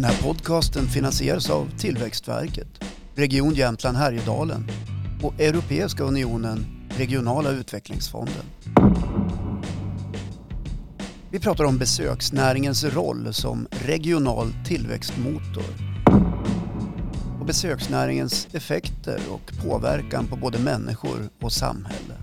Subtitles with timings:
[0.00, 4.70] Den här podcasten finansieras av Tillväxtverket, Region Jämtland Härjedalen
[5.22, 8.44] och Europeiska unionen Regionala utvecklingsfonden.
[11.30, 15.64] Vi pratar om besöksnäringens roll som regional tillväxtmotor
[17.40, 22.14] och besöksnäringens effekter och påverkan på både människor och samhälle.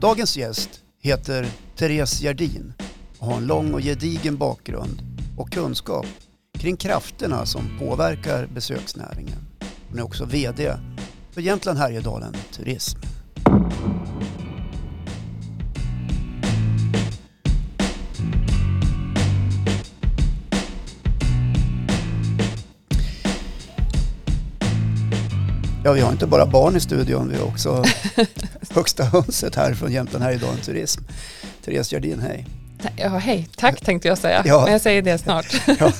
[0.00, 0.70] Dagens gäst
[1.02, 2.72] heter Therese Gerdin
[3.18, 5.02] och har en lång och gedigen bakgrund
[5.38, 6.06] och kunskap
[6.60, 9.38] kring krafterna som påverkar besöksnäringen.
[9.88, 10.72] Hon är också VD
[11.30, 12.98] för Jämtland Härjedalen Turism.
[25.84, 27.84] Ja, vi har inte bara barn i studion, vi har också
[28.74, 31.02] högsta hönset här från Jämtland Härjedalen Turism.
[31.64, 32.46] Therese Gerdin, hej.
[32.96, 33.48] Ja, hej.
[33.56, 34.62] Tack tänkte jag säga, Ja.
[34.64, 35.62] men jag säger det snart.
[35.80, 35.92] Ja.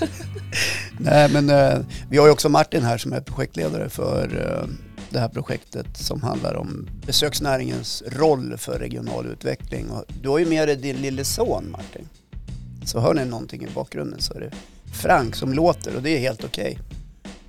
[1.03, 1.79] Nej, men eh,
[2.11, 4.69] vi har ju också Martin här som är projektledare för eh,
[5.11, 9.91] det här projektet som handlar om besöksnäringens roll för regional utveckling.
[9.91, 12.09] Och du har ju med dig din lille son Martin.
[12.85, 14.51] Så hör ni någonting i bakgrunden så är det
[14.93, 16.79] Frank som låter och det är helt okej.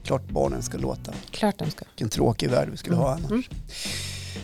[0.04, 1.14] Klart barnen ska låta.
[1.32, 1.86] Klart de ska.
[1.86, 3.32] Vilken tråkig värld vi skulle ha annars.
[3.32, 3.44] Mm.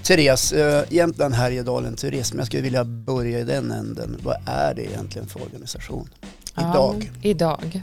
[0.03, 2.37] Therese, eh, Jämtland Härjedalen Turism.
[2.37, 4.17] Jag skulle vilja börja i den änden.
[4.23, 6.09] Vad är det egentligen för organisation?
[6.57, 7.11] Idag?
[7.21, 7.81] Ja, idag.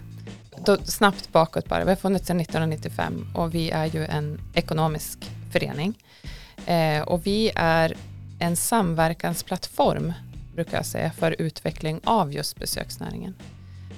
[0.67, 1.85] Då, snabbt bakåt bara.
[1.85, 5.95] Vi har funnits sedan 1995 och vi är ju en ekonomisk förening.
[6.67, 7.95] Eh, och vi är
[8.39, 10.13] en samverkansplattform,
[10.55, 13.35] brukar jag säga, för utveckling av just besöksnäringen.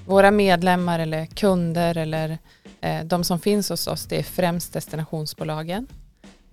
[0.07, 2.39] Våra medlemmar eller kunder eller
[2.81, 5.87] eh, de som finns hos oss, det är främst destinationsbolagen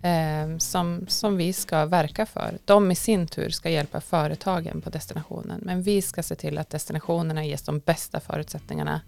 [0.02, 2.58] eh, som, som vi ska verka för.
[2.66, 5.62] De i sin tur ska hjälpa företagen på destinationen.
[5.64, 9.02] Men vi ska se till att destinationerna ges de bästa förutsättningarna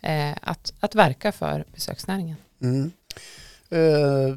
[0.00, 2.36] eh, att, att verka för besöksnäringen.
[2.62, 2.92] Mm.
[3.70, 4.36] Eh,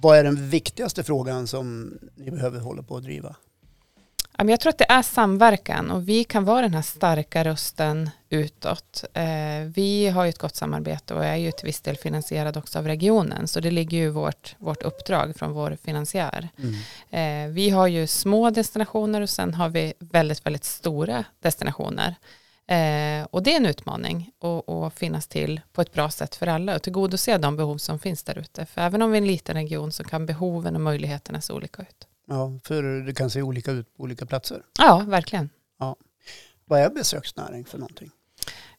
[0.00, 3.36] vad är den viktigaste frågan som ni behöver hålla på att driva?
[4.48, 9.04] Jag tror att det är samverkan och vi kan vara den här starka rösten utåt.
[9.12, 9.24] Eh,
[9.74, 12.86] vi har ju ett gott samarbete och är ju till viss del finansierad också av
[12.86, 16.48] regionen så det ligger ju vårt, vårt uppdrag från vår finansiär.
[16.56, 17.48] Mm.
[17.48, 22.14] Eh, vi har ju små destinationer och sen har vi väldigt, väldigt stora destinationer.
[22.70, 24.30] Eh, och det är en utmaning
[24.66, 28.22] att, finnas till på ett bra sätt för alla och tillgodose de behov som finns
[28.22, 28.66] där ute.
[28.66, 31.82] För även om vi är en liten region så kan behoven och möjligheterna se olika
[31.82, 32.06] ut.
[32.28, 34.62] Ja, för det kan se olika ut på olika platser.
[34.78, 35.50] Ja, verkligen.
[36.70, 38.10] Vad är besöksnäring för någonting?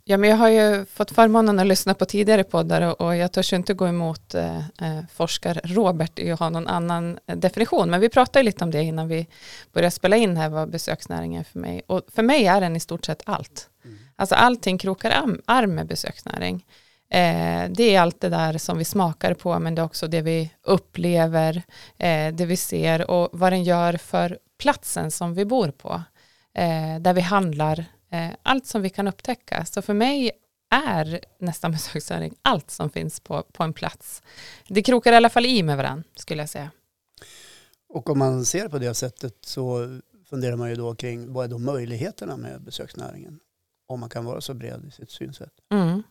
[0.03, 3.53] Ja, men jag har ju fått förmånen att lyssna på tidigare poddar och, jag törs
[3.53, 7.89] inte gå emot eh, eh, forskar Robert i att ha någon annan eh, definition.
[7.89, 9.27] Men vi pratade lite om det innan vi
[9.73, 11.81] började spela in här vad besöksnäring är för mig.
[11.87, 13.69] Och för mig är den i stort sett allt.
[13.83, 13.97] Mm.
[14.15, 16.65] Alltså allting krokar arm, arm med besöksnäring.
[17.09, 20.21] Eh, det är allt det där som vi smakar på men det är också det
[20.21, 21.63] vi upplever,
[21.97, 26.03] eh, det vi ser och vad den gör för platsen som vi bor på.
[26.53, 29.65] Eh, där vi handlar, eh, allt som vi kan upptäcka.
[29.65, 30.31] Så för mig
[30.71, 34.21] är nästan besöksnäring allt som finns på, på en plats.
[34.67, 36.71] Det krokar i alla fall i med varandra skulle jag säga.
[37.89, 39.87] Och om man ser på det sättet så
[40.29, 43.39] funderar man ju då kring vad är då möjligheterna med besöksnäringen?
[43.91, 45.53] Om man kan vara så bred i sitt synsätt.
[45.71, 46.03] Mm.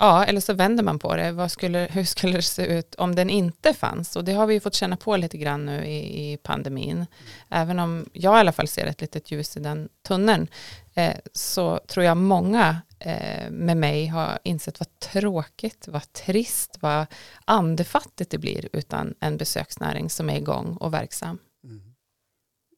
[0.00, 1.48] Ja, eller så vänder man på det.
[1.48, 4.16] Skulle, hur skulle det se ut om den inte fanns?
[4.16, 7.06] Och det har vi ju fått känna på lite grann nu i, i pandemin.
[7.48, 10.48] Även om jag i alla fall ser ett litet ljus i den tunneln
[10.94, 17.06] eh, så tror jag många eh, med mig har insett vad tråkigt, vad trist, vad
[17.44, 21.38] andefattigt det blir utan en besöksnäring som är igång och verksam.
[21.64, 21.94] Mm.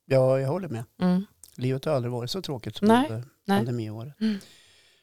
[0.06, 0.84] Ja, jag håller med.
[1.02, 1.26] Mm.
[1.56, 3.58] Livet har aldrig varit så tråkigt som Nej, under nej.
[3.58, 4.14] pandemiåret.
[4.20, 4.34] Mm.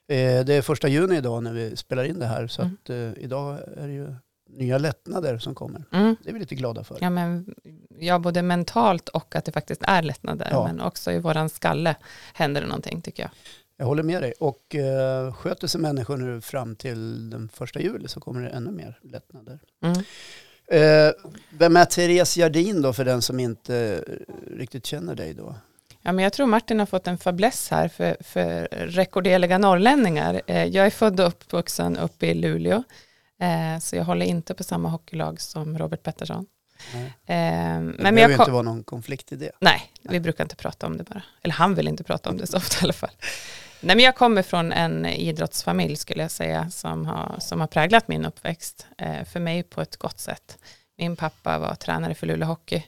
[0.09, 2.77] Eh, det är första juni idag när vi spelar in det här så Mm.
[2.83, 4.13] att eh, idag är det ju
[4.49, 5.83] nya lättnader som kommer.
[5.91, 6.15] Mm.
[6.23, 6.97] Det är vi lite glada för.
[7.01, 7.55] Ja, men,
[7.99, 10.47] ja, både mentalt och att det faktiskt är lättnader.
[10.51, 10.67] Ja.
[10.67, 11.95] Men också i våran skalle
[12.33, 13.31] händer det någonting tycker jag.
[13.77, 14.33] Jag håller med dig.
[14.39, 18.71] Och eh, sköter sig människor nu fram till den första juli så kommer det ännu
[18.71, 19.59] mer lättnader.
[19.83, 19.97] Mm.
[20.71, 21.13] Eh,
[21.49, 24.03] vem är Therese Jardin då för den som inte
[24.51, 25.55] riktigt känner dig då?
[26.07, 30.41] Ja, men jag tror Martin har fått en fäbless här för, för rekorderliga norrlänningar.
[30.47, 32.83] Eh, jag är född och uppvuxen uppe i Luleå.
[33.41, 36.45] Eh, så jag håller inte på samma hockeylag som Robert Pettersson.
[36.93, 37.05] Nej.
[37.05, 39.51] Eh, Det men behöver jag kom, inte vara någon konflikt i det.
[39.61, 41.21] Nej, vi brukar inte prata om det bara.
[41.43, 43.11] Eller han vill inte prata om det så ofta i alla fall.
[43.81, 48.07] Nej, men jag kommer från en idrottsfamilj skulle jag säga som har, som har präglat
[48.07, 48.87] min uppväxt
[49.31, 50.57] för mig på ett gott sätt.
[50.97, 52.83] Min pappa var tränare för Luleå Hockey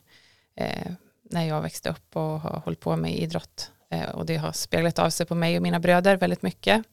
[1.30, 3.72] när jag växte upp och har hållit på med idrott.
[3.92, 6.86] Eh, och det har speglat av sig på mig och mina bröder väldigt mycket.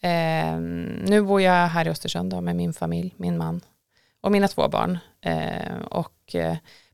[0.00, 0.56] Eh,
[1.04, 3.60] nu bor jag här i Östersund då, med min familj, min man
[4.20, 4.98] och mina två barn.
[5.20, 6.34] Eh, och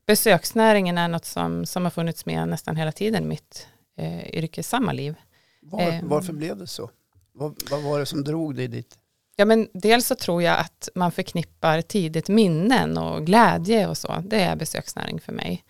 [0.05, 3.67] besöksnäringen är något som, som har funnits med nästan hela tiden i mitt
[3.97, 5.15] eh, yrkessamma liv.
[5.61, 6.89] Var, varför blev det så?
[7.31, 8.97] Vad, vad var det som drog dig dit?
[9.35, 14.23] Ja, men dels så tror jag att man förknippar tidigt minnen och glädje och så.
[14.25, 15.63] Det är besöksnäring för mig.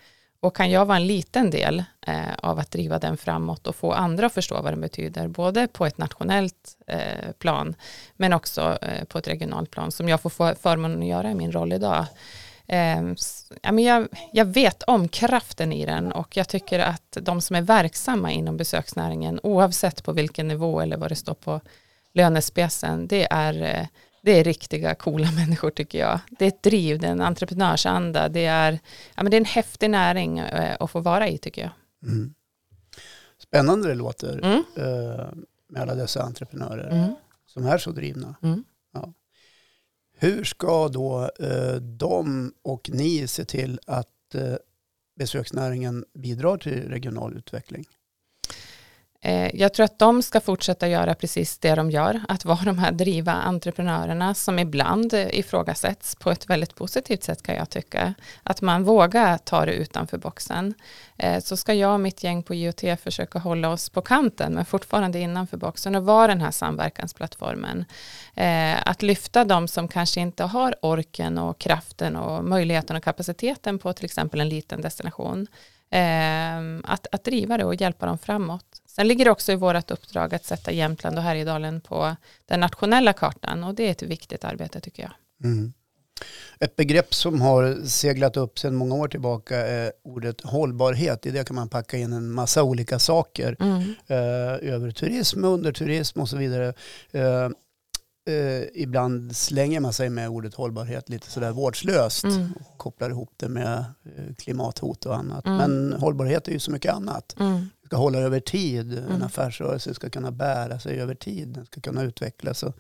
[0.44, 3.92] Och kan jag vara en liten del eh, av att driva den framåt och få
[3.92, 7.76] andra att förstå vad den betyder, både på ett nationellt eh, plan,
[8.16, 11.36] men också eh, på ett regionalt plan, som jag får få förmånen att göra i
[11.36, 12.06] min roll idag.
[12.68, 13.02] Eh,
[13.62, 17.56] ja, men jag, jag vet om kraften i den och jag tycker att de som
[17.56, 21.62] är verksamma inom besöksnäringen, oavsett på vilken nivå eller vad det står på
[22.14, 23.88] lönespecen, det är, eh,
[24.24, 26.20] det är riktiga coola människor tycker jag.
[26.30, 28.72] Det är ett driv, det är en entreprenörsanda, det är,
[29.16, 31.72] ja, men det är en häftig näring eh, att få vara i tycker jag.
[32.12, 32.34] Mm.
[33.38, 34.64] Spännande det låter Mm.
[34.78, 35.26] eh,
[35.70, 37.16] med alla dessa entreprenörer Mm.
[37.46, 38.36] som är så drivna.
[38.44, 38.64] Mm.
[40.18, 44.10] Hur ska då eh, de och ni se till att
[45.20, 47.86] besöksnäringen bidrar till regional utveckling?
[49.26, 52.78] Eh, jag tror att de ska fortsätta göra precis det de gör, att vara de
[52.78, 58.14] här driva entreprenörerna som ibland ifrågasätts på ett väldigt positivt sätt kan jag tycka.
[58.44, 60.74] Att man vågar ta det utanför boxen.
[61.18, 64.66] Eh, så ska jag och mitt gäng på IoT försöka hålla oss på kanten men
[64.66, 67.86] fortfarande innanför boxen och vara den här samverkansplattformen.
[68.36, 73.80] Eh, att lyfta de som kanske inte har orken och kraften och möjligheten och kapaciteten
[73.80, 75.48] på till exempel en liten destination.
[76.84, 78.73] Att, att driva det och hjälpa dem framåt.
[78.96, 83.14] Sen ligger det också i vårt uppdrag att sätta Jämtland och Härjedalen på den nationella
[83.14, 85.12] kartan och det är ett viktigt arbete tycker jag.
[85.44, 85.74] Mm.
[86.60, 91.26] Ett begrepp som har seglat upp sedan många år tillbaka är ordet hållbarhet.
[91.26, 93.56] I det kan man packa in en massa olika saker.
[94.08, 96.74] eh, över turism, under turism och så vidare.
[97.12, 97.50] Eh,
[98.26, 102.54] eh, ibland slänger man sig med ordet hållbarhet lite sådär vårdslöst Mm.
[102.60, 103.78] och kopplar ihop det med
[104.18, 105.46] eh, klimathot och annat.
[105.46, 105.58] Mm.
[105.58, 107.36] Men hållbarhet är ju så mycket annat.
[107.40, 107.70] Mm.
[107.82, 108.98] Det ska hålla över tid.
[108.98, 109.24] En Mm.
[109.24, 111.48] affärsrörelse ska kunna bära sig över tid.
[111.48, 112.78] Den ska kunna utvecklas och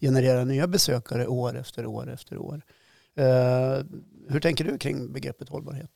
[0.00, 2.62] generera nya besökare år efter år efter år.
[3.16, 3.84] Eh,
[4.28, 5.90] hur tänker du kring begreppet hållbarhet?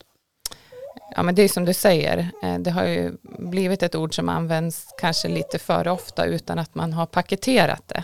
[1.15, 4.29] Ja men det är som du säger, eh, det har ju blivit ett ord som
[4.29, 8.03] används kanske lite för ofta utan att man har paketerat det.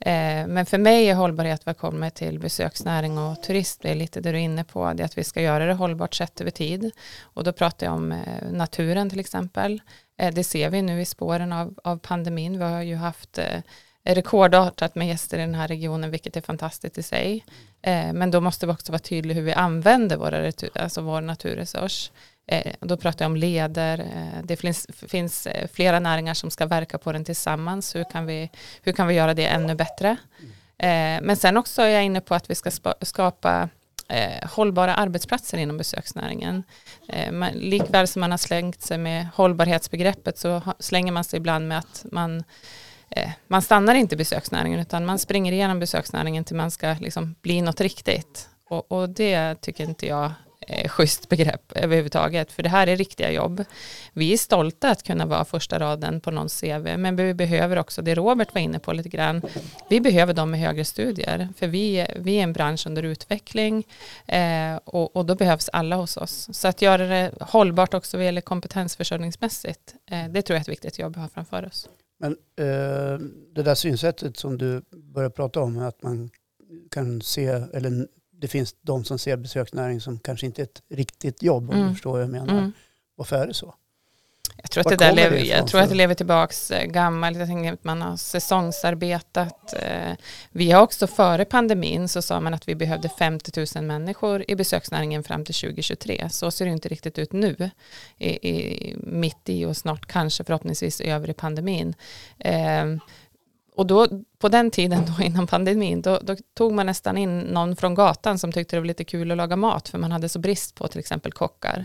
[0.00, 4.20] Eh, men för mig är hållbarhet vad kommer till besöksnäring och turism, det är lite
[4.20, 6.50] det du är inne på, det är att vi ska göra det hållbart sett över
[6.50, 6.90] tid.
[7.22, 9.82] Och då pratar jag om eh, naturen till exempel.
[10.18, 12.58] Eh, det ser vi nu i spåren av, av pandemin.
[12.58, 13.38] Vi har ju haft
[14.06, 17.44] rekordartat med gäster i den här regionen, vilket är fantastiskt i sig.
[18.12, 22.10] Men då måste vi också vara tydliga hur vi använder våra retur, alltså vår naturresurs.
[22.46, 23.98] Eh, då pratar jag om leder.
[23.98, 27.94] Eh, det finns, finns eh, flera näringar som ska verka på den tillsammans.
[27.94, 28.50] Hur kan vi,
[28.82, 30.16] hur kan vi göra det ännu bättre?
[31.22, 32.70] Men sen också är jag inne på att vi ska
[33.00, 33.68] skapa
[34.42, 36.62] hållbara arbetsplatser inom besöksnäringen.
[37.52, 42.04] Likväl som man har slängt sig med hållbarhetsbegreppet så slänger man sig ibland med att
[42.12, 42.44] man
[43.46, 47.62] man stannar inte i besöksnäringen utan man springer igenom besöksnäringen till man ska liksom bli
[47.62, 48.48] något riktigt.
[48.68, 50.32] Och, och det tycker inte jag
[50.68, 52.52] eh, schysst begrepp överhuvudtaget.
[52.52, 53.64] För det här är riktiga jobb.
[54.12, 56.96] Vi är stolta att kunna vara första raden på någons CV.
[56.96, 59.42] Men vi behöver också, det Robert var inne på lite grann,
[59.88, 61.48] vi behöver dem med högre studier.
[61.56, 63.86] För vi, vi är en bransch under utveckling
[64.26, 66.48] eh, och, och då behövs alla hos oss.
[66.52, 70.68] Så att göra det hållbart också vad gäller kompetensförsörjningsmässigt, eh, det tror jag är ett
[70.68, 71.88] viktigt jobb vi har framför oss.
[72.18, 73.18] Men eh,
[73.54, 74.82] det där synsättet som du
[75.14, 76.30] börjar prata om, att man
[76.90, 78.06] kan se, eller
[78.44, 81.88] det finns de som ser besöksnäring som kanske inte är ett riktigt jobb, om Mm.
[81.88, 82.52] du förstår vad jag menar.
[82.58, 82.72] Mm.
[83.16, 83.74] Varför är det så?
[84.62, 87.38] Jag tror, att det där lever, det jag tror att det lever tillbaks eh, gammalt.
[87.38, 89.74] Jag tänker att man har säsongsarbetat.
[89.82, 90.12] Eh,
[90.50, 94.54] Vi har också före pandemin så sa man att vi behövde 50 000 människor i
[94.56, 96.28] besöksnäringen fram till 2023.
[96.30, 97.70] Så ser det inte riktigt ut nu.
[98.18, 101.94] I, i, mitt i och snart kanske förhoppningsvis över i pandemin.
[103.76, 107.76] Och då, på den tiden då innan pandemin, då, då tog man nästan in någon
[107.76, 110.38] från gatan som tyckte det var lite kul att laga mat för man hade så
[110.38, 111.84] brist på till exempel kockar.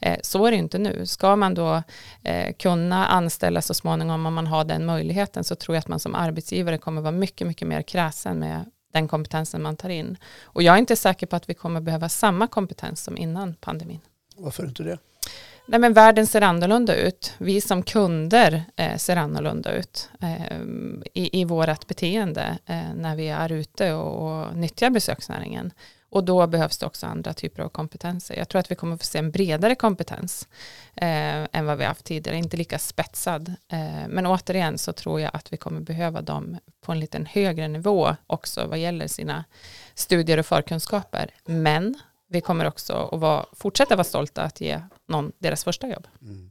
[0.00, 1.06] Eh, så är det inte nu.
[1.06, 1.82] Ska man då
[2.22, 6.00] eh, kunna anställa så småningom om man har den möjligheten så tror jag att man
[6.00, 10.16] som arbetsgivare kommer vara mycket, mycket mer kräsen med den kompetensen man tar in.
[10.42, 14.00] Och jag är inte säker på att vi kommer behöva samma kompetens som innan pandemin.
[14.36, 14.98] Varför inte det?
[15.70, 17.34] Nej, men världen ser annorlunda ut.
[17.38, 20.60] Vi som kunder eh, ser annorlunda ut eh,
[21.14, 25.72] i, i vårt beteende eh, när vi är ute och, och nyttjar besöksnäringen.
[26.08, 28.36] Och då behövs det också andra typer av kompetenser.
[28.36, 30.48] Jag tror att vi kommer få se en bredare kompetens
[30.94, 33.54] eh, än vad vi haft tidigare, inte lika spetsad.
[33.68, 37.68] Eh, men återigen så tror jag att vi kommer behöva dem på en liten högre
[37.68, 39.44] nivå också vad gäller sina
[39.94, 41.30] studier och förkunskaper.
[41.44, 41.98] Men
[42.30, 46.06] vi kommer också att vara, fortsätta vara stolta att ge någon deras första jobb.
[46.22, 46.50] Mm.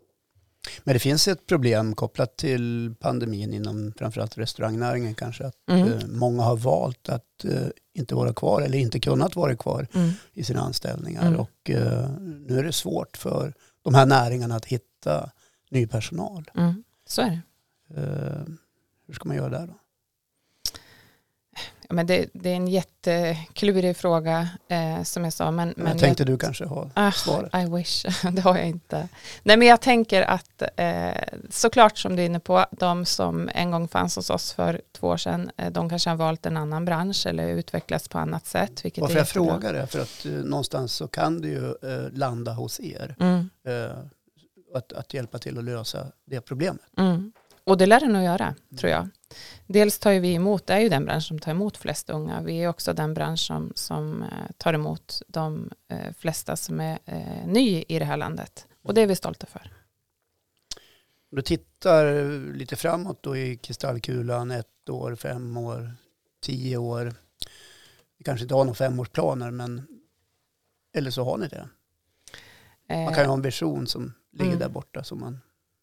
[0.84, 5.46] Men det finns ett problem kopplat till pandemin inom framförallt restaurangnäringen kanske.
[5.46, 5.88] Att mm.
[5.88, 10.12] eh, många har valt att eh, inte vara kvar eller inte kunnat vara kvar mm.
[10.34, 11.28] i sina anställningar.
[11.28, 11.40] Mm.
[11.40, 15.32] Och eh, nu är det svårt för de här näringarna att hitta
[15.72, 16.52] ny personal.
[16.56, 16.84] Mm.
[17.08, 17.42] Så är det.
[19.08, 19.74] Hur ska man göra där då?
[21.93, 25.51] Men det, det, är en jätteklurig fråga eh, som jag sa.
[25.51, 27.55] Men, men jag tänkte jag, du kanske har ah, svaret.
[27.55, 29.10] I wish, det har jag inte.
[29.43, 31.12] Nej men jag tänker att eh,
[31.50, 35.08] såklart som du är inne på, de som en gång fanns hos oss för två
[35.08, 38.86] år sedan, eh, de kanske har valt en annan bransch eller utvecklats på annat sätt.
[38.86, 42.53] Vilket Varför jag frågar det, för att eh, någonstans så kan det ju eh, landa
[42.53, 43.15] hos er.
[43.19, 43.50] Mm.
[43.67, 43.98] Eh,
[44.74, 46.81] att, att hjälpa till att lösa det problemet.
[46.98, 47.31] Mm.
[47.70, 48.78] Och det lär det nog göra, mm.
[48.78, 49.10] tror jag.
[49.68, 52.42] Dels tar vi emot, det är ju den bransch som tar emot flest unga.
[52.42, 57.00] Vi är också den bransch som, som eh, tar emot de eh, flesta som är
[57.06, 58.68] eh, ny i det här landet.
[58.84, 59.72] Och det är vi stolta för.
[61.32, 62.14] Om du tittar
[62.54, 65.96] lite framåt då i kristallkulan, ett år, fem år,
[66.42, 67.14] tio år.
[68.18, 69.88] Vi kanske inte har några femårsplaner, men
[70.94, 71.70] eller så har ni det.
[72.90, 74.60] Man kan ju ha en vision som ligger mm.
[74.60, 75.40] där borta som man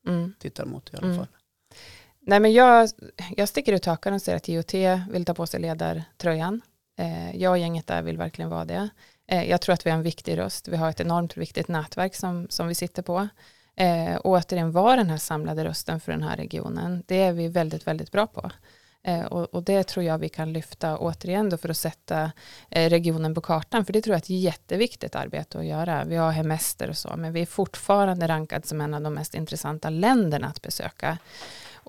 [0.07, 0.35] mm.
[0.39, 1.27] tittar mot i alla mm.
[2.29, 2.89] Nej, men jag,
[3.37, 4.75] jag sticker ut hakan och säger att IOT
[5.11, 6.61] vill ta på sig ledartröjan.
[6.99, 8.89] Eh, jag och gänget där vill verkligen vara det.
[9.29, 10.69] Eh, jag tror att vi har en viktig röst.
[10.69, 13.29] Vi har ett enormt viktigt nätverk som, som vi sitter på.
[13.77, 17.03] Eh, och återigen vara den här samlade rösten för den här regionen.
[17.07, 18.51] Det är vi väldigt, väldigt bra på.
[19.03, 22.33] Eh, och, och, det tror jag vi kan lyfta återigen då för att sätta
[22.71, 23.85] eh, regionen på kartan.
[23.85, 26.05] För det tror jag är ett jätteviktigt arbete att göra.
[26.05, 29.35] Vi har hemester och så, men vi är fortfarande rankad som en av de mest
[29.35, 31.19] intressanta länderna att besöka.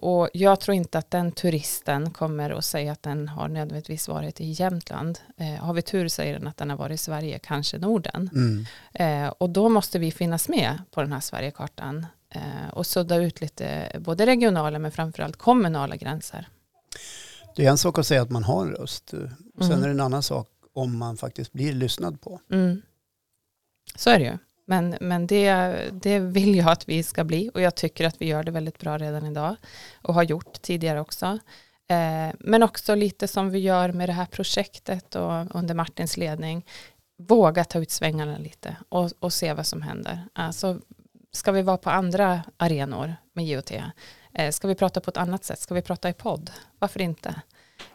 [0.01, 4.42] Och jag tror inte att den turisten kommer att säga att den har nödvändigtvis varit
[4.42, 5.20] i Jämtland.
[5.38, 8.30] Eh, har vi tur säger den att den har varit i Sverige, kanske Norden.
[8.34, 8.66] Mm.
[8.94, 13.42] Eh, och då måste vi finnas med på den här Sverigekartan eh, och sudda ut
[13.42, 16.48] lite både regionala men framförallt kommunala gränser.
[17.56, 19.10] Det är en sak att säga att man har en röst.
[19.10, 19.84] Sen mm.
[19.84, 22.39] är det en annan sak om man faktiskt blir lyssnad på.
[22.51, 22.82] Mm.
[23.96, 24.38] Så är det ju.
[24.69, 28.25] Men, men det, det vill jag att vi ska bli och jag tycker att vi
[28.25, 29.55] gör det väldigt bra redan idag
[30.01, 31.39] och har gjort tidigare också.
[31.89, 36.65] Eh, men också lite som vi gör med det här projektet och under Martins ledning.
[37.17, 40.27] Våga ta ut svängarna lite och, och se vad som händer.
[40.33, 40.79] Alltså,
[41.31, 43.71] ska vi vara på andra arenor med IoT?
[44.33, 45.59] Eh, ska vi prata på ett annat sätt?
[45.59, 46.51] Ska vi prata i podd?
[46.79, 47.41] Varför inte?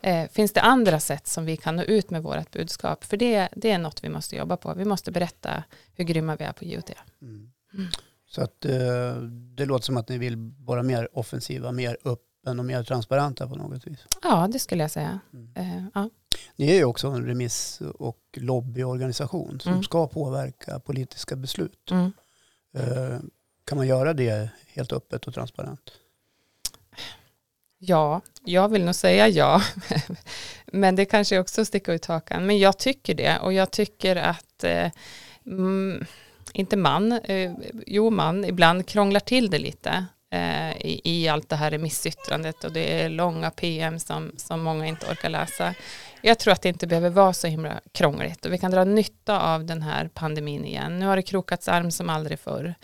[0.01, 3.05] Eh, finns det andra sätt som vi kan nå ut med vårt budskap?
[3.05, 4.75] För det, det är något vi måste jobba på.
[4.75, 6.91] Vi måste berätta hur grymma vi är på IoT.
[7.23, 7.53] Mm.
[7.75, 7.89] Mm.
[8.27, 9.15] Så att eh,
[9.57, 13.55] det låter som att ni vill vara mer offensiva, mer öppen och mer transparenta på
[13.55, 13.99] något vis.
[14.23, 15.21] Ja, det skulle jag säga.
[15.33, 15.53] Mm.
[15.57, 16.11] Eh, ja.
[16.57, 19.85] Ni är ju också en remiss och lobbyorganisation som mm.
[19.85, 21.91] ska påverka politiska beslut.
[21.91, 22.13] Mm.
[22.75, 23.21] Eh,
[23.65, 25.93] kan man göra det helt öppet och transparent?
[27.85, 29.63] Ja, jag vill nog säga ja.
[30.67, 32.47] Men det kanske också sticker ut hakan.
[32.47, 34.91] Men jag tycker det och jag tycker att eh,
[35.47, 36.05] mm,
[36.53, 37.53] inte man, eh,
[37.87, 42.73] jo man, ibland krånglar till det lite eh, i, i, allt det här remissyttrandet och
[42.73, 45.75] det är långa PM som, som många inte orkar läsa.
[46.21, 49.41] Jag tror att det inte behöver vara så himla krångligt och vi kan dra nytta
[49.55, 50.99] av den här pandemin igen.
[50.99, 52.75] Nu har det krokats arm som aldrig förr.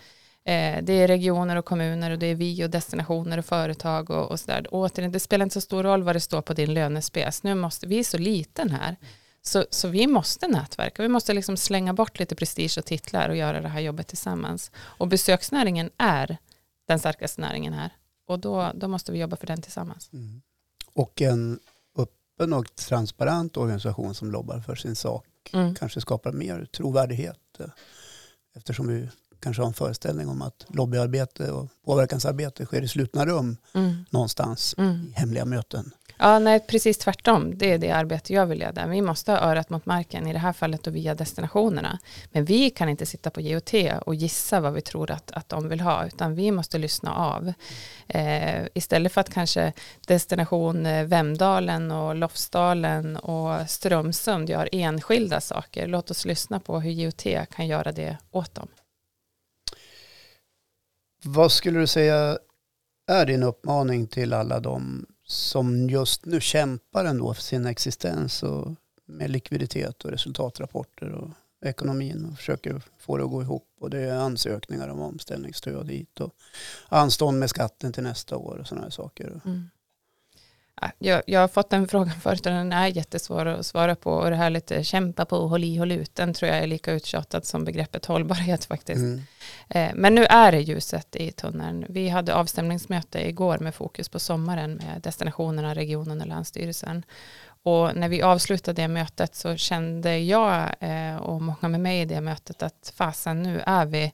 [0.48, 4.30] Eh, det är regioner och kommuner och det är vi och destinationer och företag och,
[4.30, 4.66] och sådär.
[4.70, 7.42] Återigen, det spelar inte så stor roll vad det står på din lönespec.
[7.42, 8.96] Nu måste, vi är så liten här.
[9.42, 13.36] Så, så vi måste nätverka, vi måste liksom slänga bort lite prestige och titlar och
[13.36, 14.70] göra det här jobbet tillsammans.
[14.76, 16.36] Och besöksnäringen är
[16.86, 17.90] den starkaste näringen här.
[18.26, 20.10] Och då, då måste vi jobba för den tillsammans.
[20.12, 20.42] Mm.
[20.92, 21.58] Och en
[21.96, 25.74] öppen och transparent organisation som lobbar för sin sak mm.
[25.74, 27.60] kanske skapar mer trovärdighet.
[27.60, 27.66] Eh,
[28.56, 29.08] eftersom vi
[29.40, 34.04] kanske har en föreställning om att lobbyarbete och påverkansarbete sker i slutna rum mm.
[34.10, 35.12] någonstans mm.
[35.16, 35.92] i hemliga möten.
[36.20, 37.58] Ja, nej, precis tvärtom.
[37.58, 38.86] Det är det arbete jag vill leda.
[38.86, 41.98] Vi måste ha örat mot marken, i det här fallet och via destinationerna.
[42.32, 43.72] Men vi kan inte sitta på GOT
[44.06, 47.52] och gissa vad vi tror att, att de vill ha, utan vi måste lyssna av.
[48.08, 49.72] Eh, istället för att kanske
[50.06, 57.04] destination eh, Vemdalen och Lofsdalen och Strömsund gör enskilda saker, låt oss lyssna på hur
[57.04, 58.68] GOT kan göra det åt dem.
[61.22, 62.38] Vad skulle du säga
[63.06, 68.74] är din uppmaning till alla de som just nu kämpar ändå för sin existens och
[69.06, 71.30] med likviditet och resultatrapporter och
[71.64, 73.68] ekonomin och försöker få det att gå ihop.
[73.80, 76.34] Och det är ansökningar om omställningsstöd hit och
[76.88, 79.40] anstånd med skatten till nästa år och sådana här saker.
[79.44, 79.70] Mm.
[80.98, 84.30] Jag, jag, har fått den frågan förut och den är jättesvår att svara på och
[84.30, 87.44] det här lite kämpa på, håll i, håll ut, den tror jag är lika uttjatad
[87.44, 88.98] som begreppet hållbarhet faktiskt.
[88.98, 89.22] Mm.
[89.68, 91.86] Eh, men nu är det ljuset i tunneln.
[91.88, 97.04] Vi hade avstämningsmöte igår med fokus på sommaren med destinationerna, regionen och länsstyrelsen.
[97.62, 102.04] Och när vi avslutade det mötet så kände jag eh, och många med mig i
[102.04, 104.12] det mötet att fasen nu är vi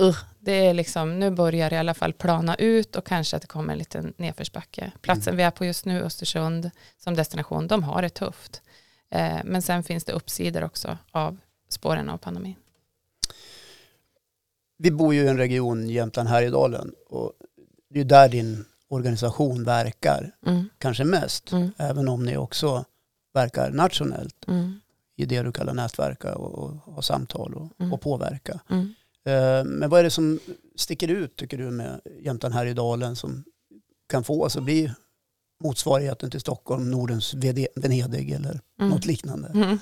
[0.00, 3.42] uh, det är liksom, nu börjar det i alla fall plana ut och kanske att
[3.42, 4.92] det kommer en liten nedförsbacke.
[5.00, 5.36] Platsen mm.
[5.36, 8.62] vi är på just nu, Östersund, som destination, de har det tufft.
[9.10, 11.38] Eh, men sen finns det uppsidor också av
[11.68, 12.54] spåren av pandemin.
[14.78, 17.32] Vi bor ju i en region, Jämtland Härjedalen, och
[17.90, 20.68] det är där din organisation verkar, mm.
[20.78, 21.72] kanske mest, mm.
[21.76, 22.84] även om ni också
[23.34, 24.80] verkar nationellt mm.
[25.16, 27.92] i det du kallar nätverka och, och ha samtal och, mm.
[27.92, 28.60] och påverka.
[29.26, 30.38] Eh, men vad är det som
[30.76, 33.44] sticker ut tycker du med Jämtland Härjedalen som
[34.10, 34.92] kan få oss att bli
[35.64, 38.90] motsvarigheten till Stockholm, Nordens Venedig eller mm.
[38.90, 39.48] något liknande?
[39.54, 39.78] Mm.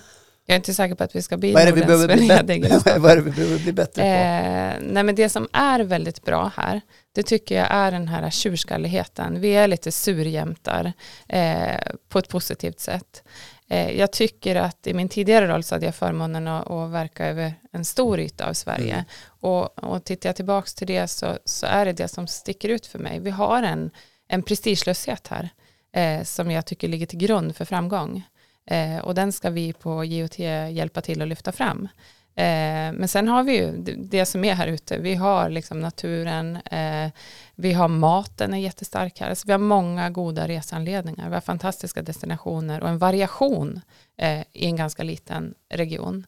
[0.46, 2.72] Jag är inte säker på att vi ska bli Nordens vi Venedig.
[2.98, 4.08] vad är det vi behöver bli bättre på?
[4.08, 6.80] Eh, nej men det som är väldigt bra här,
[7.12, 9.40] det tycker jag är den här tjurskalligheten.
[9.40, 10.92] Vi är lite surjämtar
[11.28, 13.22] eh, på ett positivt sätt.
[13.68, 17.26] Eh, jag tycker att i min tidigare roll så hade jag förmånen att, att verka
[17.26, 18.94] över en stor yta av Sverige.
[18.94, 19.04] Mm.
[19.26, 22.86] Och, och tittar jag tillbaka till det så, så, är det det som sticker ut
[22.86, 23.20] för mig.
[23.20, 23.90] Vi har en,
[24.28, 25.48] en prestigelöshet här
[25.92, 28.22] eh, som jag tycker ligger till grund för framgång.
[28.66, 30.38] Eh, och den ska vi på GOT
[30.70, 31.88] hjälpa till att lyfta fram.
[32.36, 34.98] Eh, men sen har vi ju det som är här ute.
[34.98, 37.10] Vi har liksom naturen, eh,
[37.54, 39.34] vi har maten är jättestark här.
[39.34, 41.28] Så vi har många goda resanledningar.
[41.28, 43.80] Vi har fantastiska destinationer och en variation
[44.16, 46.26] eh, i en ganska liten region.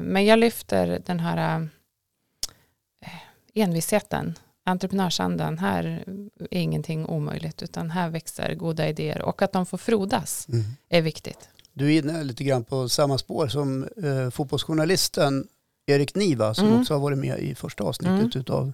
[0.00, 1.68] Men jag lyfter den här
[3.54, 5.58] envisheten, entreprenörsandan.
[5.58, 6.04] Här
[6.50, 10.64] är ingenting omöjligt utan här växer goda idéer och att de får frodas mm.
[10.88, 11.48] är viktigt.
[11.76, 15.48] Du är inne lite grann på samma spår som eh, fotbollsjournalisten
[15.86, 16.80] Erik Niva som mm.
[16.80, 18.58] också har varit med i första avsnittet mm.
[18.58, 18.72] av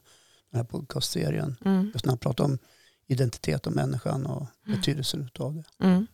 [0.51, 1.57] den här podcastserien.
[1.65, 1.91] Mm.
[1.93, 2.59] Just när han pratar om
[3.07, 4.79] identitet och människan och mm.
[4.79, 5.85] betydelsen av det.
[5.87, 6.07] Mm.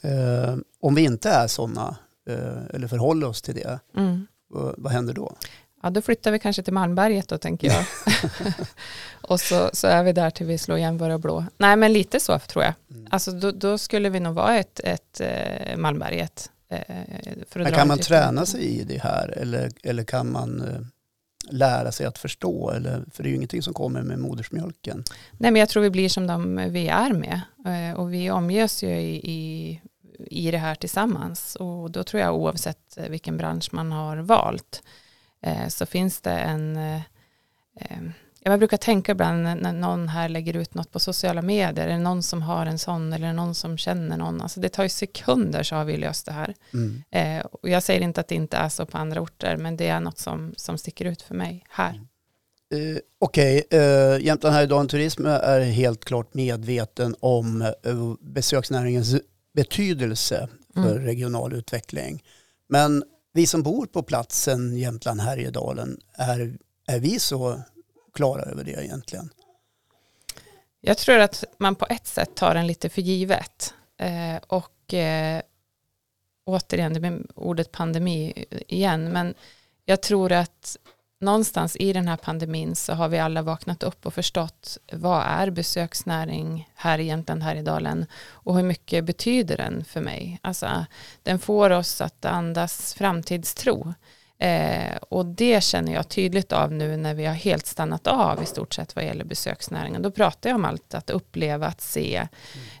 [0.00, 1.96] Eh, om vi inte är sådana
[2.28, 4.26] eh, eller förhåller oss till det, mm.
[4.48, 5.36] vad, vad händer då?
[5.86, 7.84] Ja, då flyttar vi kanske till Malmberget då tänker jag.
[9.20, 11.44] och så, så är vi där till vi slår igen våra blå.
[11.58, 12.74] Nej, men lite så tror jag.
[12.90, 13.06] Mm.
[13.10, 16.50] Alltså då, då, skulle vi nog vara ett, ett eh, Malmberget.
[16.68, 16.96] Eh,
[17.54, 20.80] men kan man träna sig i det här eller, eller kan man eh,
[21.50, 22.70] lära sig att förstå?
[22.70, 25.04] Eller, för det är ju ingenting som kommer med modersmjölken.
[25.38, 27.40] Nej, men jag tror vi blir som de vi är med.
[27.66, 29.80] Eh, och vi omges ju i, i,
[30.18, 31.56] i det här tillsammans.
[31.56, 35.05] Och då tror jag oavsett vilken bransch man har valt Eh,
[35.68, 37.00] så finns det en eh,
[37.80, 37.98] eh,
[38.40, 41.98] jag brukar tänka ibland när någon här lägger ut något på sociala medier, är det
[41.98, 44.40] någon som har en sån eller någon som känner någon?
[44.40, 46.54] Alltså det tar ju sekunder så har vi löst det här.
[46.72, 47.02] Mm.
[47.10, 49.88] Eh, och jag säger inte att det inte är så på andra orter, men det
[49.88, 51.90] är något som, som sticker ut för mig här.
[51.90, 52.06] Mm.
[52.74, 53.80] Uh, Okej, okay.
[53.80, 59.16] uh, Jämtland Härjedalen Turism är helt klart medveten om uh, besöksnäringens
[59.54, 61.04] betydelse för mm.
[61.04, 62.22] regional utveckling.
[62.68, 63.04] Men
[63.36, 67.62] vi som bor på platsen Jämtland Härjedalen, är, är vi så
[68.14, 69.30] klara över det egentligen?
[70.80, 73.74] Jag tror att man på ett sätt tar den lite för givet.
[73.98, 75.42] Eh, och eh,
[76.44, 79.34] återigen, det blir ordet pandemi igen, men
[79.84, 80.76] jag tror att
[81.18, 85.50] någonstans i den här pandemin så har vi alla vaknat upp och förstått vad är
[85.50, 90.38] besöksnäring här egentligen här i dalen och hur mycket betyder den för mig.
[90.42, 90.86] Alltså,
[91.22, 93.94] den får oss att andas framtidstro.
[94.38, 98.46] Eh, och det känner jag tydligt av nu när vi har helt stannat av i
[98.46, 100.02] stort sett vad gäller besöksnäringen.
[100.02, 102.28] Då pratar jag om allt att uppleva, att se,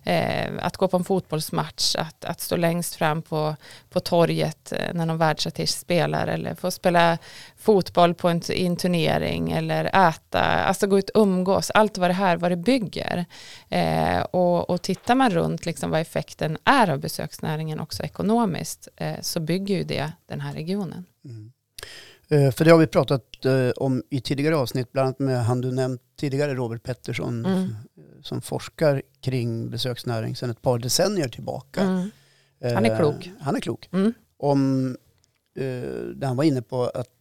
[0.04, 3.56] eh, att gå på en fotbollsmatch, att, att stå längst fram på,
[3.90, 7.18] på torget eh, när någon världsartist spelar eller få spela
[7.66, 12.10] fotboll på en, i en turnering eller äta, alltså gå ut och umgås, allt vad
[12.10, 13.24] det här, vad det bygger.
[13.68, 19.20] Eh, och, och tittar man runt liksom vad effekten är av besöksnäringen också ekonomiskt eh,
[19.20, 21.04] så bygger ju det den här regionen.
[21.24, 21.52] Mm.
[22.28, 25.60] Eh, för det har vi pratat eh, om i tidigare avsnitt, bland annat med han
[25.60, 27.74] du nämnt tidigare, Robert Pettersson, mm.
[28.22, 31.80] som forskar kring besöksnäring sedan ett par decennier tillbaka.
[31.80, 32.10] Mm.
[32.74, 33.30] Han är klok.
[33.40, 33.88] Han är klok.
[33.92, 34.12] Mm.
[34.38, 34.96] Om,
[36.14, 37.15] där han var inne på att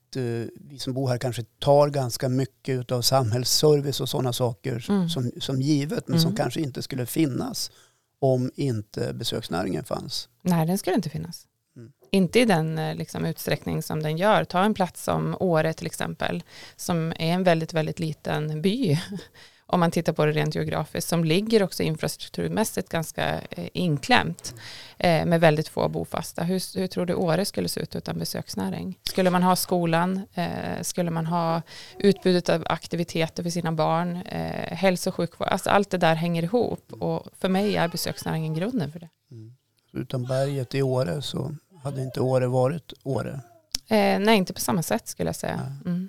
[0.55, 5.09] vi som bor här kanske tar ganska mycket av samhällsservice och sådana saker mm.
[5.09, 6.37] som, som givet, men som mm.
[6.37, 7.71] kanske inte skulle finnas
[8.19, 10.29] om inte besöksnäringen fanns.
[10.41, 11.47] Nej, den skulle inte finnas.
[11.75, 11.91] Mm.
[12.11, 14.43] Inte i den eh, liksom, utsträckning som den gör.
[14.43, 16.43] Ta en plats som Åre till exempel,
[16.75, 18.99] som är en väldigt, väldigt liten by
[19.67, 24.55] om man tittar på det rent geografiskt, som ligger också infrastrukturmässigt ganska eh, inklämt
[24.97, 26.43] eh, med väldigt få bofasta.
[26.43, 28.99] Hur, hur, tror du Åre skulle se ut utan besöksnäring?
[29.03, 30.21] Skulle man ha skolan?
[30.33, 31.61] Eh, skulle man ha
[31.99, 34.15] utbudet av aktiviteter för sina barn?
[34.15, 35.47] Eh, hälso och sjukvård?
[35.47, 39.09] Alltså allt det där hänger ihop och för mig är besöksnäringen grunden för det.
[39.31, 39.55] Mm.
[39.93, 43.41] Utan berget i Åre så hade inte Åre varit Åre?
[43.87, 45.71] Eh, nej, inte på samma sätt skulle jag säga.
[45.85, 46.04] Mm.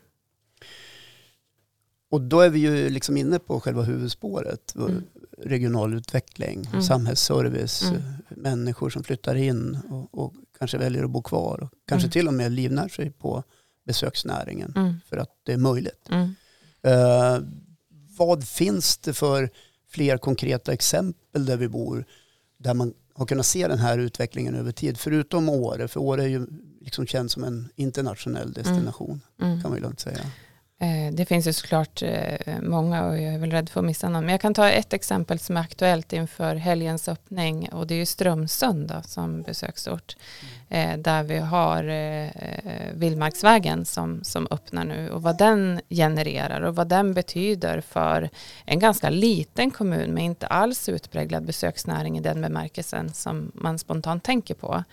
[2.11, 4.75] Och då är vi ju liksom inne på själva huvudspåret.
[4.75, 5.05] Mm.
[5.39, 6.83] Regional utveckling, mm.
[6.83, 8.03] samhällsservice, mm.
[8.29, 11.63] människor som flyttar in och, och, kanske väljer att bo kvar.
[11.63, 12.13] Och kanske mm.
[12.13, 13.43] till och med livnär sig på
[13.87, 14.95] besöksnäringen mm.
[15.07, 16.09] för att det är möjligt.
[16.11, 17.47] Uh,
[18.19, 19.51] vad finns det för
[19.89, 22.05] fler konkreta exempel där vi bor
[22.59, 24.99] där man har kunnat se den här utvecklingen över tid?
[24.99, 26.47] Förutom Åre, för Åre är ju
[26.81, 30.21] liksom känd som en internationell destination kan man ju lugnt säga.
[30.79, 34.09] Eh, det finns ju såklart eh, många och jag är väl rädd för att missa
[34.09, 34.25] någon.
[34.25, 37.99] Men jag kan ta ett exempel som är aktuellt inför helgens öppning och det är
[37.99, 40.17] ju Strömsund då, som besöksort.
[40.69, 41.03] Mm.
[41.03, 41.83] Där vi har
[42.95, 48.31] Vildmarksvägen som, som öppnar nu och vad den genererar och vad den betyder för
[48.65, 54.25] en ganska liten kommun med inte alls utpräglad besöksnäring i den bemärkelsen som man spontant
[54.25, 54.85] tänker på.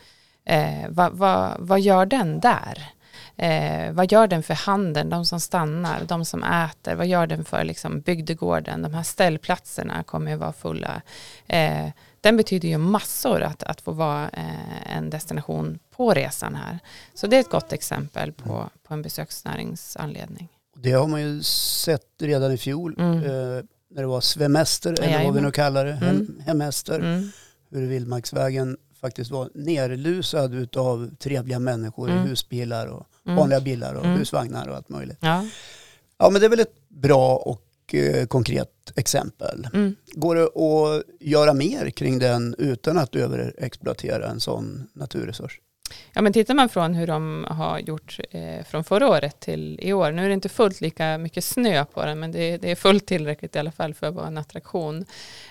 [0.46, 2.94] Eh, vad, vad, vad gör den där?
[3.38, 7.46] Eh, vad gör den för handeln, de som stannar, de som äter, vad gör den
[7.46, 11.02] för liksom, bygdegården, de här ställplatserna kommer ju vara fulla.
[11.48, 11.88] Eh,
[12.22, 16.80] den betyder ju massor att, att få vara eh, en destination på resan här.
[17.14, 20.50] Så det är ett gott exempel på, på en besöksnäringsanledning.
[20.76, 23.18] Det har man ju sett redan i fjol mm.
[23.18, 26.42] eh, när det var svemester, eller vad vi nu kallar det, mm.
[26.46, 27.00] hemester.
[27.00, 27.32] Mm.
[27.70, 32.26] Hur Vildmarksvägen faktiskt var nerlusad av trevliga människor mm.
[32.26, 33.38] i husbilar och mm.
[33.38, 34.18] vanliga bilar och mm.
[34.18, 35.18] husvagnar och allt möjligt.
[35.22, 35.46] Ja.
[36.18, 39.68] ja, men det är väl ett bra och eh, konkret exempel.
[39.74, 39.96] Mm.
[40.14, 45.60] Går det att göra mer kring den utan att överexploatera en sån naturresurs?
[46.14, 49.94] Ja, men tittar man från hur de har gjort eh, från förra året till i
[49.94, 52.76] år, nu är det inte fullt lika mycket snö på den, men det, det är
[52.76, 55.06] fullt tillräckligt i alla fall för att vara en attraktion.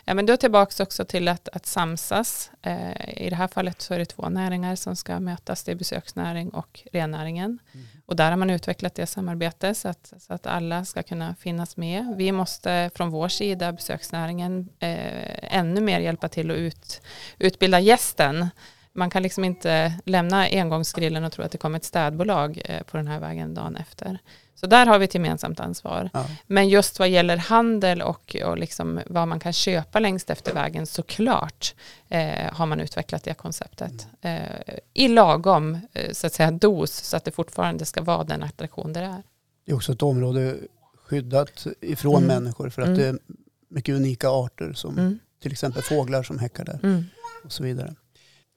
[0.05, 2.51] Ja, men då tillbaka också till att, att samsas.
[2.63, 5.77] Eh, I det här fallet så är det två näringar som ska mötas, det är
[5.77, 7.59] besöksnäring och rennäringen.
[7.73, 7.87] Mm.
[8.07, 11.77] Och där har man utvecklat det samarbete så att, så att alla ska kunna finnas
[11.77, 12.15] med.
[12.17, 17.03] Vi måste från vår sida, besöksnäringen, eh, ännu mer hjälpa till att ut,
[17.39, 18.49] utbilda gästen
[18.93, 22.97] man kan liksom inte lämna engångsgrillen och tro att det kommer ett städbolag eh, på
[22.97, 24.19] den här vägen dagen efter.
[24.55, 26.11] Så där har vi ett gemensamt ansvar.
[26.13, 26.27] Ja.
[26.47, 30.87] Men just vad gäller handel och, och liksom vad man kan köpa längst efter vägen
[30.87, 31.75] såklart
[32.09, 34.07] eh, har man utvecklat det konceptet.
[34.21, 38.43] Eh, I lagom eh, så att säga, dos så att det fortfarande ska vara den
[38.43, 39.23] attraktion det är.
[39.67, 40.57] Det är också ett område
[41.05, 42.27] skyddat ifrån mm.
[42.27, 42.99] människor för att mm.
[42.99, 43.19] det är
[43.69, 45.19] mycket unika arter som mm.
[45.43, 47.05] till exempel fåglar som häckar där mm.
[47.45, 47.95] och så vidare.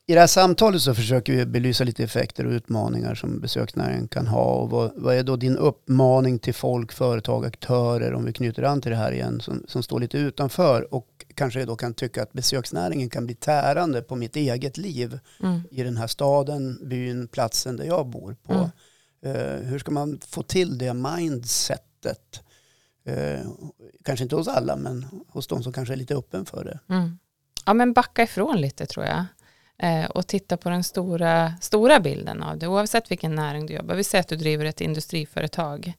[0.07, 4.27] I det här samtalet så försöker vi belysa lite effekter och utmaningar som besöksnäringen kan
[4.27, 4.43] ha.
[4.43, 8.81] Och vad, vad, är då din uppmaning till folk, företag, aktörer, om vi knyter an
[8.81, 12.33] till det här igen, som, som står lite utanför och kanske då kan tycka att
[12.33, 15.61] besöksnäringen kan bli tärande på mitt eget liv mm.
[15.71, 18.53] i den här staden, byn, platsen där jag bor på.
[18.53, 19.37] Mm.
[19.37, 22.43] Uh, hur ska man få till det mindsetet?
[23.09, 23.47] Uh,
[24.03, 26.93] kanske inte hos alla, men hos de som kanske är lite öppen för det.
[26.93, 27.17] Mm.
[27.65, 29.25] Ja, men backa ifrån lite tror jag
[29.77, 33.95] Eh, och titta på den stora, stora bilden av det, oavsett vilken näring du jobbar.
[33.95, 35.93] Vi säger att du driver ett industriföretag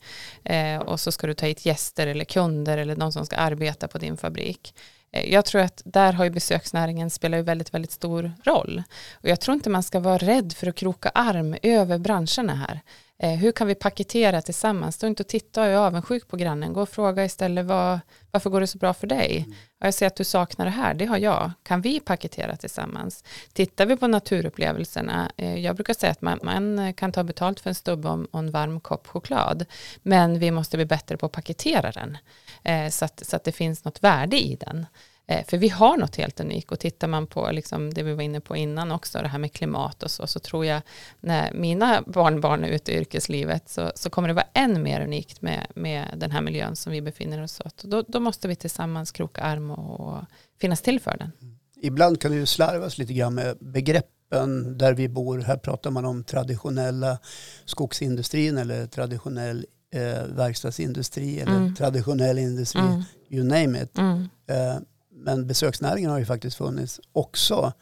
[0.45, 3.89] eh, och så ska du ta hit gäster eller kunder eller de som ska arbeta
[3.89, 4.75] på din fabrik.
[5.13, 8.83] Eh, jag tror att där har ju besöksnäringen spelar ju väldigt, väldigt stor roll.
[9.13, 12.81] Och jag tror inte man ska vara rädd för att kroka arm över branscherna här.
[13.19, 14.95] Eh, hur kan vi paketera tillsammans?
[14.95, 16.73] Stå inte och titta och är avundsjuk på grannen.
[16.73, 18.01] Gå och fråga istället vad,
[18.31, 19.37] varför går det så bra för dig?
[19.47, 19.57] Mm.
[19.79, 21.51] Jag ser att du saknar det här, det har jag.
[21.63, 23.25] Kan vi paketera tillsammans?
[23.53, 27.71] Tittar vi på naturupplevelserna, eh, jag brukar säga att man, man kan ta betalt för
[27.71, 29.65] en stubbe och en varm kopp choklad,
[30.03, 32.19] men vi måste bli bättre på att paketera den
[32.63, 34.87] eh, så att, så att det finns något värde i den.
[35.29, 38.23] Eh, för vi har något helt unikt och tittar man på liksom det vi var
[38.23, 40.83] inne på innan också, det här med klimat och så, så tror jag
[41.21, 45.43] när mina barnbarn är ute i yrkeslivet så, så kommer det vara än mer unikt
[45.43, 47.89] med, med den här miljön som vi befinner oss i.
[47.89, 50.25] Då, då måste vi tillsammans kroka arm och, och
[50.61, 51.33] finnas till för den.
[51.81, 55.39] Ibland kan det ju slarvas lite grann med begreppen där vi bor.
[55.39, 57.19] Här pratar man om traditionella
[57.65, 61.75] skogsindustrin eller traditionell eh, verkstadsindustri eller mm.
[61.75, 63.03] traditionell industri, mm.
[63.31, 63.99] you name it.
[63.99, 64.29] Mm.
[64.47, 64.77] Eh,
[65.17, 67.73] Men besöksnäringen har ju faktiskt funnits också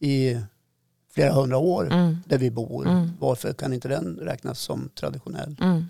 [0.00, 0.36] i
[1.14, 2.16] flera hundra år Mm.
[2.26, 2.88] där vi bor.
[2.88, 3.10] Mm.
[3.20, 5.56] Varför kan inte den räknas som traditionell?
[5.60, 5.84] Mm.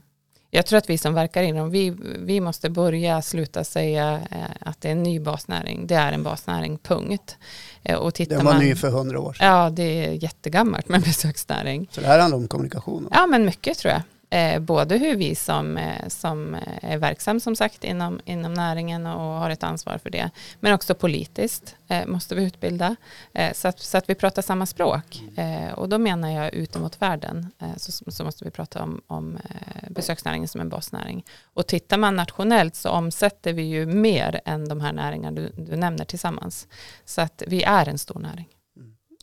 [0.52, 4.80] Jag tror att vi som verkar inom, vi, vi måste börja sluta säga eh, att
[4.80, 5.86] det är en ny basnäring.
[5.86, 7.36] Det är en basnäring, punkt.
[7.82, 9.46] Eh, och tittar Den var man, ny för hundra år sedan.
[9.46, 11.88] Ja, det är jättegammalt med besöksnäring.
[11.90, 13.08] Så det här handlar om kommunikation.
[13.10, 14.02] Ja, men mycket tror jag.
[14.30, 19.20] Eh, både hur vi som, eh, som är verksam som sagt inom, inom näringen och
[19.20, 20.30] har ett ansvar för det.
[20.60, 22.96] Men också politiskt eh, måste vi utbilda
[23.32, 25.22] eh, så, att, så att vi pratar samma språk.
[25.36, 29.02] Eh, och då menar jag ut mot världen eh, så, så måste vi prata om,
[29.06, 31.24] om eh, besöksnäringen som en basnäring.
[31.42, 35.76] Och tittar man nationellt så omsätter vi ju mer än de här näringarna du, du
[35.76, 36.68] nämner tillsammans.
[37.04, 38.48] Så att vi är en stor näring.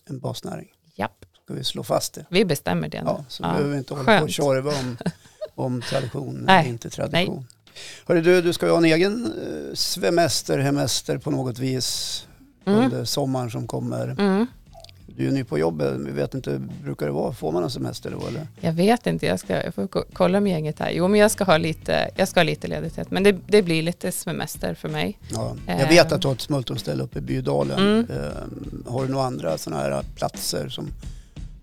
[0.10, 0.67] En basnäring.
[0.96, 2.25] Japp, Ska vi slå fast det?
[2.29, 3.10] vi bestämmer det nu.
[3.10, 4.31] Ja, så Ja, behöver vi inte hålla på och skönt.
[4.31, 4.97] tjorva om,
[5.55, 7.47] om tradition eller inte tradition.
[8.07, 12.23] Hörru du, du ska ju ha en egen eh, svemester, hemester på något vis
[12.65, 12.79] Mm.
[12.79, 14.15] under sommaren som kommer.
[14.19, 14.45] Mm.
[15.05, 17.69] Du är ju ny på jobbet, vi vet inte, brukar det vara, får man en
[17.69, 18.47] semester då eller?
[18.62, 20.91] Jag vet inte, jag, ska, jag får ko- kolla med gänget här.
[20.91, 23.83] Jo, men jag ska ha lite, jag ska ha lite ledighet, men det, det blir
[23.83, 25.19] lite semester för mig.
[25.33, 27.79] Ja, jag vet att du har ett smultronställe uppe i Bydalen.
[27.79, 28.05] Mm.
[28.10, 30.88] Eh, har du några andra sådana här platser som,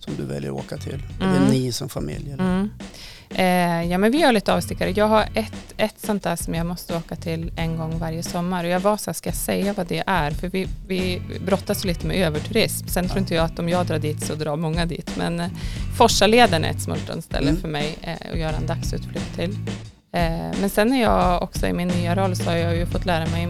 [0.05, 1.03] som du väljer att åka till?
[1.21, 1.35] Mm.
[1.37, 2.33] Eller ni som familj?
[2.33, 2.45] Eller?
[2.45, 2.71] Mm.
[3.35, 4.91] Eh, ja, men vi har lite avstickare.
[4.91, 8.65] Jag har ett, ett sånt där som jag måste åka till en gång varje sommar.
[8.65, 10.31] Och jag var så här, ska jag säga vad det är?
[10.31, 12.87] För vi, vi brottas lite med överturism.
[12.87, 15.11] Sen tror inte jag att om jag drar dit så drar många dit.
[15.17, 15.49] Men eh,
[15.99, 17.61] Forsaleden är ett smultronställe Mm.
[17.61, 19.51] för mig eh, att göra en dagsutflykt till.
[20.13, 23.07] Eh, men sen är jag också i min nya roll så har jag ju fått
[23.07, 23.47] lära mig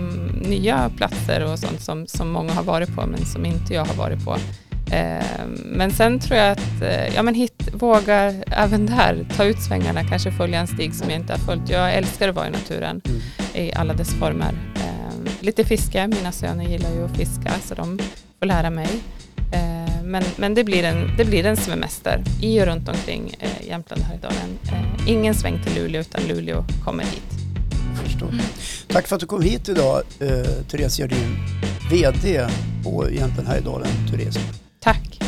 [0.49, 3.95] nya platser och sånt som, som många har varit på men som inte jag har
[3.95, 4.37] varit på.
[4.95, 9.63] Eh, men sen tror jag att eh, ja, men hit, våga även där ta ut
[9.63, 11.69] svängarna, kanske följa en stig som jag inte har följt.
[11.71, 13.21] Jag älskar att vara i naturen Mm.
[13.67, 14.53] i alla dess former.
[14.77, 17.99] Eh, lite fiske, mina söner gillar ju att fiska så de
[18.39, 18.89] får lära mig.
[19.53, 23.69] Eh, men men det, blir en, det blir en semester i och runt omkring eh,
[23.69, 24.59] Jämtland och Härjedalen.
[24.65, 27.31] Eh, ingen sväng till Luleå utan Luleå kommer hit.
[28.05, 28.35] Förstår.
[28.89, 30.29] Tack för att du kom hit idag, eh,
[30.71, 31.37] Therese Gerdin,
[31.91, 32.47] VD
[32.85, 34.41] på Jämtland Härjedalen Turism.
[34.85, 35.24] Tack.